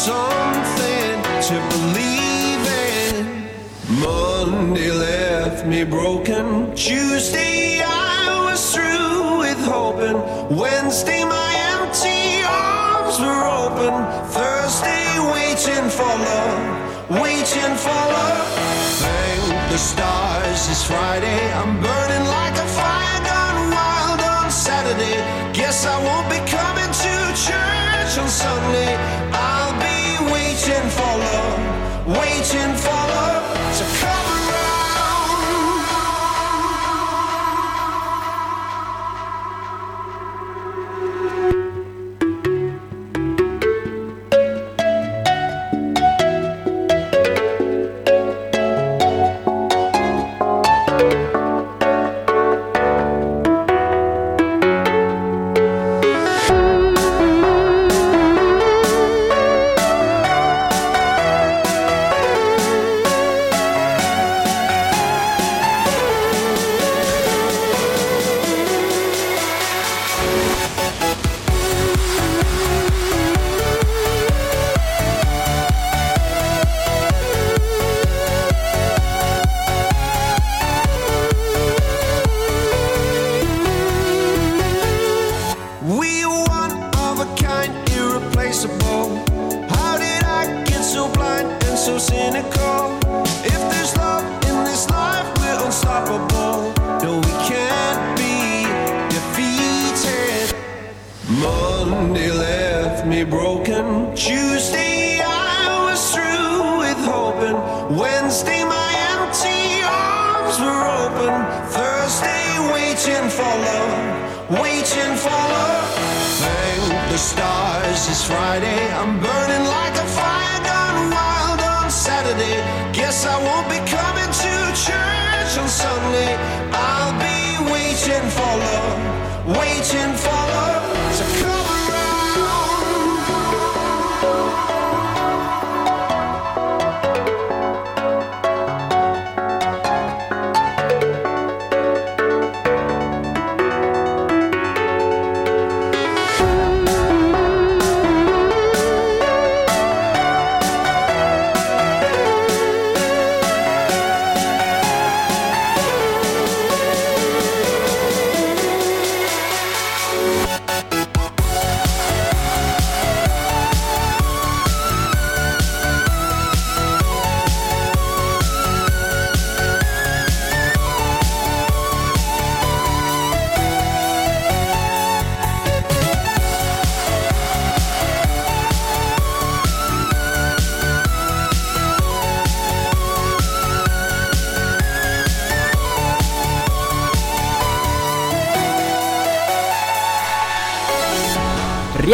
[0.07, 1.17] Something
[1.49, 3.15] to believe in.
[3.99, 6.45] Monday left me broken.
[6.77, 10.19] Tuesday I was through with hoping.
[10.63, 13.95] Wednesday my empty arms were open.
[14.37, 16.63] Thursday waiting for love,
[17.23, 18.49] waiting for love.
[19.03, 21.41] Thank the stars it's Friday.
[21.61, 22.96] I'm burning like a fire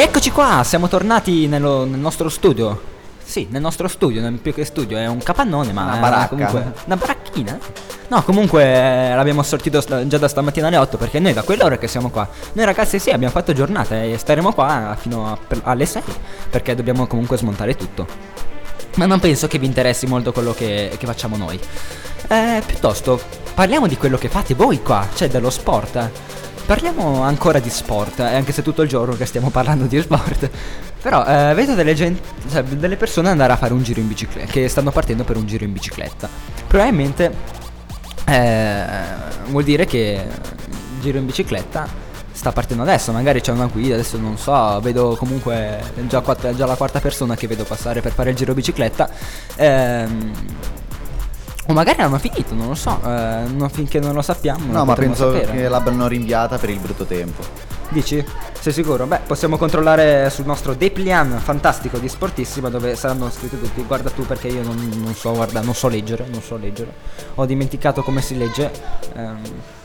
[0.05, 2.91] Rieccoci qua, siamo tornati nello- nel nostro studio.
[3.23, 6.27] Sì, nel nostro studio, non più che studio, è un capannone, ma Una baracca.
[6.27, 7.57] comunque una baracchina.
[8.09, 11.79] No, comunque eh, l'abbiamo sortito sta- già da stamattina alle 8 perché noi da quell'ora
[11.79, 12.29] che siamo qua.
[12.55, 16.03] Noi ragazzi sì, abbiamo fatto giornata e staremo qua fino a- per- alle 6
[16.51, 18.05] perché dobbiamo comunque smontare tutto.
[18.97, 21.61] Ma non penso che vi interessi molto quello che, che facciamo noi.
[22.27, 23.21] Eh, piuttosto,
[23.55, 26.11] parliamo di quello che fate voi qua, cioè dello sport.
[26.67, 30.49] Parliamo ancora di sport, eh, anche se tutto il giorno che stiamo parlando di sport.
[31.03, 32.19] Però eh, vedo delle, gen-
[32.51, 35.47] cioè, delle persone andare a fare un giro in bicicletta, che stanno partendo per un
[35.47, 36.29] giro in bicicletta.
[36.67, 37.35] Probabilmente
[38.27, 38.85] eh,
[39.49, 41.87] vuol dire che il giro in bicicletta
[42.31, 46.67] sta partendo adesso, magari c'è una guida, adesso non so, vedo comunque già, quatt- già
[46.67, 49.11] la quarta persona che vedo passare per fare il giro bicicletta.
[49.57, 50.33] Ehm,
[51.67, 54.65] o magari hanno finito, non lo so, eh, non- finché non lo sappiamo.
[54.65, 55.53] non No, ma penso sapere.
[55.53, 57.43] che l'abbiano rinviata per il brutto tempo.
[57.89, 58.25] Dici?
[58.59, 59.07] Sei sicuro?
[59.07, 63.83] Beh, possiamo controllare sul nostro Deplian fantastico di Sportissima dove saranno scritti tutti.
[63.83, 66.91] Guarda tu perché io non, non so, guarda, non so leggere, non so leggere.
[67.35, 68.71] Ho dimenticato come si legge.
[69.15, 69.41] Ehm,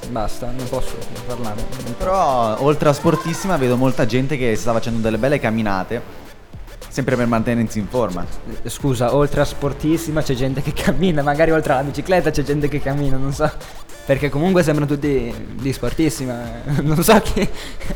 [0.09, 1.55] basta, non posso parlare.
[1.55, 1.93] non posso.
[1.97, 6.01] Però, oltre a sportissima, vedo molta gente che sta facendo delle belle camminate.
[6.97, 8.25] Sempre per mantenersi in forma.
[8.65, 12.81] Scusa, oltre a Sportissima c'è gente che cammina, magari oltre alla bicicletta c'è gente che
[12.81, 13.47] cammina, non so.
[14.07, 15.31] Perché comunque sembrano tutti
[15.61, 16.63] di Sportissima.
[16.65, 17.47] eh, Non so chi.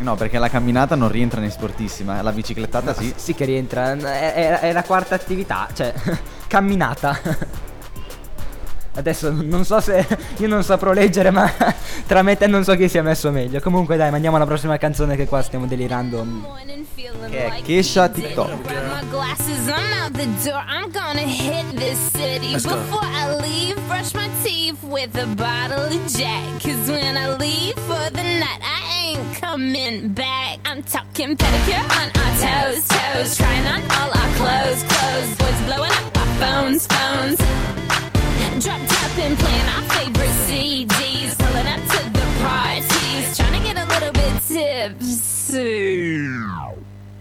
[0.02, 2.22] No, perché la camminata non rientra in sportissima.
[2.22, 3.12] La biciclettata sì.
[3.16, 5.92] Sì che rientra, è, è- è la quarta attività, cioè
[6.46, 7.18] camminata.
[8.94, 10.06] Adesso non so se
[10.38, 11.50] io non saprò leggere, ma
[12.06, 13.60] tra me e te non so chi si è messo meglio.
[13.62, 16.26] Comunque dai, mandiamo alla prossima canzone che qua stiamo delirando.
[17.30, 18.62] Che è Kesha TikTok.
[18.64, 20.62] Grab my glasses, I'm out the door.
[20.68, 22.52] I'm gonna hit this city.
[22.52, 22.76] Let's go.
[22.76, 26.62] Before I leave, brush my teeth with a bottle of Jack.
[26.62, 30.60] Cause when I leave for the night, I ain't coming back.
[30.66, 33.38] I'm talking pedicure on our toes, toes.
[33.38, 35.36] Trying on all our clothes, clothes.
[35.38, 37.40] Boys blowing up our phones, phones.
[38.62, 41.36] Drop top and playing our favorite CDs.
[41.36, 43.36] Pulling up to the parties.
[43.36, 46.28] Trying to get a little bit tipsy.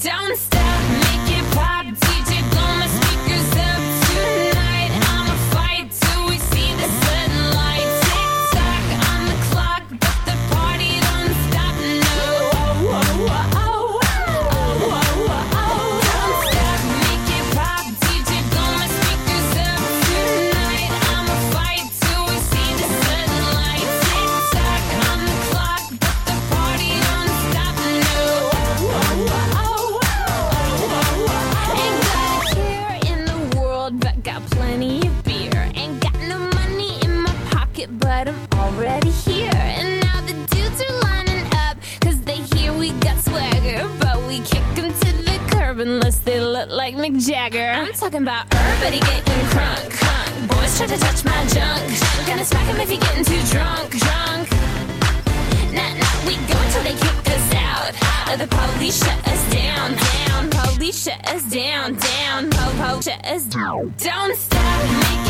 [0.01, 1.10] Don't stop, make
[47.21, 47.71] Jagger.
[47.75, 50.49] I'm talking about everybody getting crunk.
[50.49, 52.27] Boys try to touch my junk.
[52.27, 54.49] Gonna smack 'em if you're getting too drunk, drunk.
[55.71, 57.93] Nah, nah, we go until they kick us out.
[58.31, 60.51] Or the police shut us down, down.
[60.51, 62.51] Police shut us down, down.
[62.51, 63.95] Po, po, shut us down.
[63.99, 65.30] Don't stop, make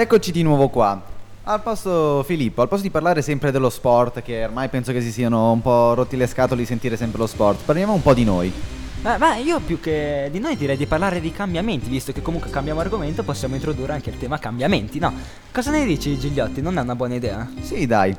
[0.00, 1.00] eccoci di nuovo qua.
[1.44, 5.10] Al posto Filippo, al posto di parlare sempre dello sport, che ormai penso che si
[5.10, 8.24] siano un po' rotti le scatole di sentire sempre lo sport, parliamo un po' di
[8.24, 8.52] noi.
[9.00, 12.50] Ma, ma io più che di noi direi di parlare di cambiamenti, visto che comunque
[12.50, 15.12] cambiamo argomento, possiamo introdurre anche il tema cambiamenti, no?
[15.52, 16.60] Cosa ne dici Gigliotti?
[16.60, 17.48] Non è una buona idea?
[17.60, 18.14] Sì, dai.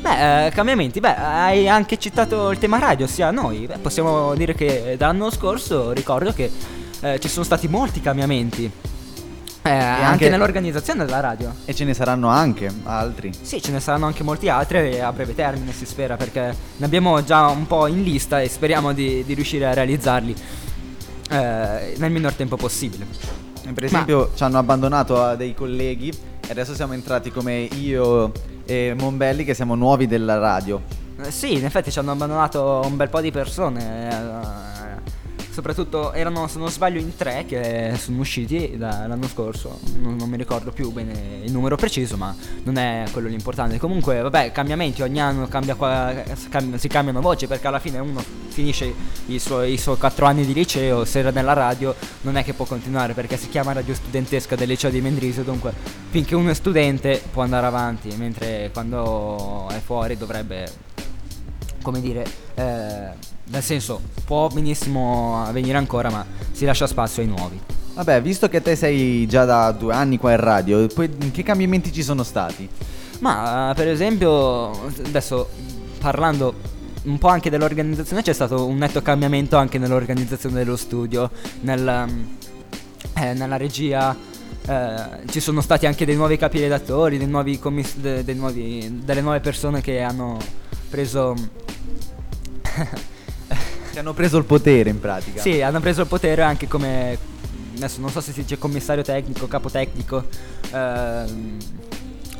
[0.00, 3.66] Beh, eh, cambiamenti, beh, hai anche citato il tema radio, ossia noi.
[3.66, 6.50] Beh, possiamo dire che dall'anno scorso ricordo che
[7.00, 8.70] eh, ci sono stati molti cambiamenti.
[9.66, 11.54] Eh, anche, anche- nell'organizzazione della radio.
[11.64, 13.32] E ce ne saranno anche altri.
[13.40, 17.24] Sì, ce ne saranno anche molti altri a breve termine si spera perché ne abbiamo
[17.24, 20.34] già un po' in lista e speriamo di, di riuscire a realizzarli
[21.30, 23.06] eh, nel minor tempo possibile.
[23.72, 28.32] Per esempio, ci hanno abbandonato a dei colleghi e adesso siamo entrati come io
[28.66, 30.82] e Monbelli, che siamo nuovi della radio.
[31.22, 34.83] Eh, sì, in effetti ci hanno abbandonato un bel po' di persone.
[35.54, 39.78] Soprattutto erano, se non sbaglio, in tre che sono usciti da- l'anno scorso.
[40.00, 42.34] Non, non mi ricordo più bene il numero preciso, ma
[42.64, 43.78] non è quello l'importante.
[43.78, 46.12] Comunque, vabbè, cambiamenti, ogni anno cambia qua-
[46.50, 48.92] cam- si cambiano voci perché alla fine uno finisce
[49.26, 52.52] i suoi, i suoi quattro anni di liceo, se era nella radio non è che
[52.52, 55.72] può continuare perché si chiama radio studentesca del liceo di Mendrisio, dunque
[56.10, 60.92] finché uno è studente può andare avanti, mentre quando è fuori dovrebbe
[61.84, 62.24] come dire,
[62.54, 67.60] eh, nel senso, può benissimo venire ancora, ma si lascia spazio ai nuovi.
[67.94, 71.92] Vabbè, visto che te sei già da due anni qua in radio, poi che cambiamenti
[71.92, 72.68] ci sono stati?
[73.20, 74.70] Ma per esempio,
[75.06, 75.48] adesso
[76.00, 76.54] parlando
[77.04, 81.30] un po' anche dell'organizzazione, c'è stato un netto cambiamento anche nell'organizzazione dello studio,
[81.60, 82.08] nel,
[83.14, 84.16] eh, nella regia.
[84.66, 89.00] eh, ci sono stati anche dei nuovi capi redattori, dei nuovi commiss- de- dei nuovi-
[89.04, 90.38] delle nuove persone che hanno
[90.88, 91.34] preso
[93.94, 95.40] Che hanno preso il potere in pratica.
[95.40, 97.16] Sì, hanno preso il potere anche come.
[97.76, 100.24] Adesso non so se si dice commissario tecnico, capo tecnico.
[100.72, 101.56] ehm,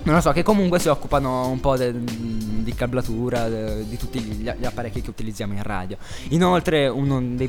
[0.03, 4.21] non lo so, che comunque si occupano un po' de- di cablatura, de- di tutti
[4.21, 5.97] gli, gli apparecchi che utilizziamo in radio.
[6.31, 7.49] Inoltre, uno dei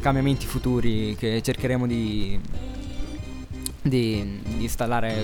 [0.00, 2.38] cambiamenti futuri che cercheremo di,
[3.82, 4.68] di, di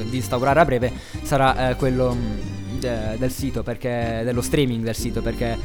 [0.08, 4.96] di instaurare a breve sarà eh, quello mm, de- del sito, perché, dello streaming del
[4.96, 5.56] sito, perché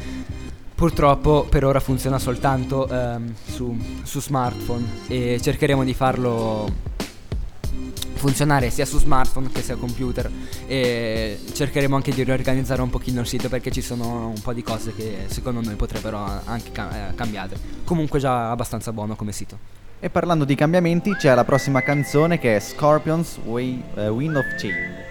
[0.81, 6.67] purtroppo per ora funziona soltanto ehm, su, su smartphone e cercheremo di farlo
[8.15, 10.27] funzionare sia su smartphone che sia computer
[10.65, 14.63] e cercheremo anche di riorganizzare un pochino il sito perché ci sono un po' di
[14.63, 17.57] cose che secondo noi potrebbero anche ca- eh, cambiate.
[17.83, 19.59] Comunque già abbastanza buono come sito.
[19.99, 24.47] E parlando di cambiamenti, c'è la prossima canzone che è Scorpions Way, eh, Wind of
[24.57, 25.10] Change.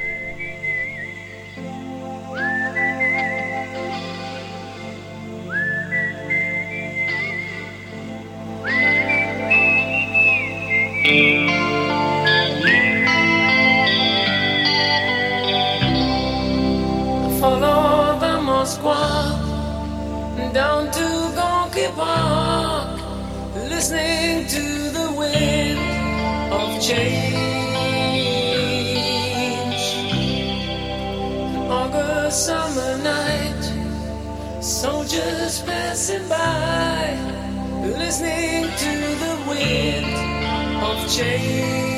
[18.82, 21.06] The down to
[21.36, 23.00] Gonky Park,
[23.68, 25.78] listening to the wind
[26.50, 27.36] of change.
[31.70, 37.18] August summer night, soldiers passing by,
[37.82, 38.92] listening to
[39.24, 40.14] the wind
[40.82, 41.89] of change.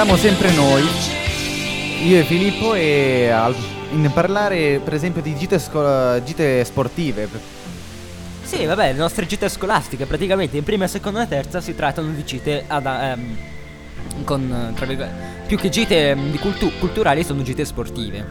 [0.00, 0.84] Siamo sempre noi,
[2.04, 3.34] io e Filippo, e
[3.90, 7.28] in parlare per esempio di gite, sco- gite sportive.
[8.44, 12.24] Sì, vabbè, le nostre gite scolastiche, praticamente in prima, seconda e terza si trattano di
[12.24, 13.36] gite ad, ehm,
[14.22, 14.72] con,
[15.48, 18.24] più che gite ehm, cultu- culturali sono gite sportive.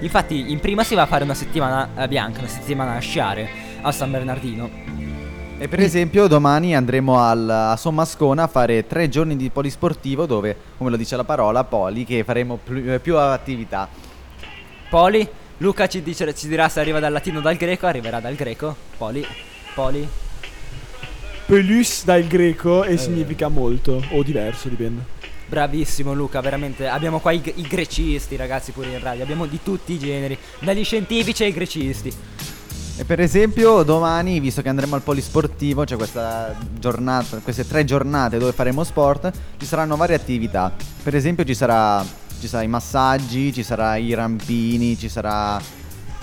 [0.00, 3.48] Infatti in prima si va a fare una settimana eh, bianca, una settimana a sciare
[3.80, 4.68] a San Bernardino.
[5.56, 10.54] E per esempio domani andremo al, a Sommascona a fare tre giorni di polisportivo dove,
[10.76, 13.88] come lo dice la parola, poli, che faremo più, più attività.
[14.90, 15.26] Poli,
[15.58, 18.74] Luca ci, dice- ci dirà se arriva dal latino o dal greco, arriverà dal greco.
[18.98, 19.24] Poli,
[19.74, 20.06] Poli.
[21.46, 25.02] Pelus dal greco e significa molto, o diverso, dipende.
[25.46, 26.88] Bravissimo Luca, veramente.
[26.88, 29.22] Abbiamo qua i, i grecisti, ragazzi, pure in radio.
[29.22, 32.12] Abbiamo di tutti i generi, dagli scientifici ai grecisti.
[32.96, 38.38] E per esempio domani, visto che andremo al polisportivo, c'è questa giornata, queste tre giornate
[38.38, 40.72] dove faremo sport, ci saranno varie attività.
[41.02, 42.04] Per esempio ci sarà,
[42.40, 45.60] ci sarà i massaggi, ci sarà i rampini, ci sarà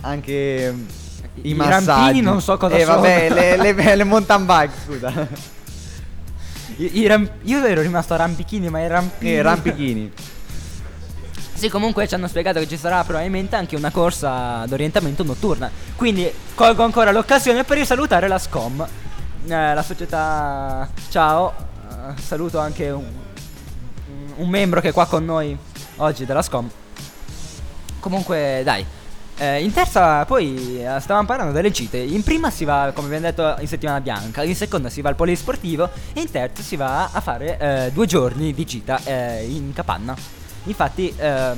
[0.01, 0.73] anche
[1.41, 1.85] i, I massaggi.
[1.87, 3.41] rampini non so cosa eh, vabbè, sono.
[3.63, 5.27] le, le, le mountain bike, scusa.
[6.77, 9.31] I- i ram- io ero rimasto a rampichini, ma i rampini.
[9.33, 10.11] Eh, rampichini.
[11.61, 15.69] Sì, comunque ci hanno spiegato che ci sarà probabilmente anche una corsa d'orientamento notturna.
[15.95, 18.81] Quindi colgo ancora l'occasione per risalutare la SCOM,
[19.45, 20.89] eh, la società.
[21.09, 21.53] Ciao,
[21.87, 23.05] eh, saluto anche un,
[24.37, 25.55] un membro che è qua con noi
[25.97, 26.67] oggi della SCOM.
[27.99, 28.83] Comunque, dai.
[29.37, 31.97] eh, in terza, poi eh, stavamo parlando delle gite.
[31.97, 34.41] In prima si va, come abbiamo detto, in settimana bianca.
[34.41, 35.87] In seconda si va al polisportivo.
[36.13, 40.39] E in terza si va a fare eh, due giorni di gita eh, in capanna.
[40.65, 41.57] Infatti, ehm,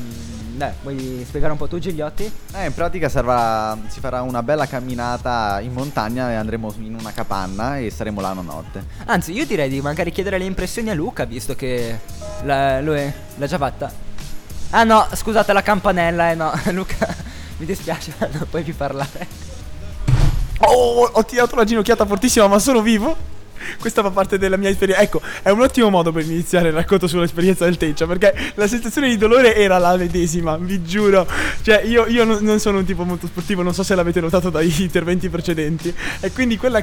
[0.55, 2.31] dai, vuoi spiegare un po' tu, Gigliotti?
[2.53, 7.11] Eh, in pratica sarà- si farà una bella camminata in montagna e andremo in una
[7.11, 8.85] capanna e staremo là una notte.
[9.05, 11.99] Anzi, io direi di magari chiedere le impressioni a Luca, visto che
[12.43, 13.91] la- lui l'ha già fatta.
[14.69, 17.13] Ah no, scusate la campanella, eh no, Luca,
[17.57, 19.27] mi dispiace, non puoi più parlare.
[20.59, 23.15] Oh, ho tirato una ginocchiata fortissima, ma sono vivo.
[23.79, 25.01] Questa fa parte della mia esperienza.
[25.01, 28.05] Ecco, è un ottimo modo per iniziare il racconto sull'esperienza del Teccia.
[28.05, 31.27] Perché la sensazione di dolore era la medesima, vi giuro.
[31.61, 34.49] Cioè, io, io non non sono un tipo molto sportivo, non so se l'avete notato
[34.49, 35.93] dagli interventi precedenti.
[36.19, 36.81] E quindi quella